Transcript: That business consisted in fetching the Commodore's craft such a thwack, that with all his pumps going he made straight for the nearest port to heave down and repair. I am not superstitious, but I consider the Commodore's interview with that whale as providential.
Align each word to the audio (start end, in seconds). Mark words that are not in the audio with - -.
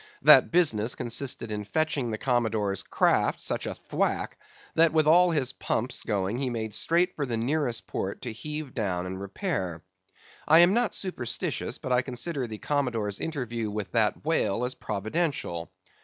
That 0.23 0.49
business 0.49 0.95
consisted 0.95 1.51
in 1.51 1.63
fetching 1.63 2.09
the 2.09 2.17
Commodore's 2.17 2.81
craft 2.81 3.39
such 3.39 3.67
a 3.67 3.75
thwack, 3.75 4.39
that 4.73 4.93
with 4.93 5.05
all 5.05 5.29
his 5.29 5.53
pumps 5.53 6.01
going 6.01 6.37
he 6.37 6.49
made 6.49 6.73
straight 6.73 7.15
for 7.15 7.23
the 7.23 7.37
nearest 7.37 7.85
port 7.85 8.23
to 8.23 8.33
heave 8.33 8.73
down 8.73 9.05
and 9.05 9.21
repair. 9.21 9.83
I 10.47 10.61
am 10.61 10.73
not 10.73 10.95
superstitious, 10.95 11.77
but 11.77 11.91
I 11.91 12.01
consider 12.01 12.47
the 12.47 12.57
Commodore's 12.57 13.19
interview 13.19 13.69
with 13.69 13.91
that 13.91 14.25
whale 14.25 14.63
as 14.63 14.73
providential. 14.73 15.71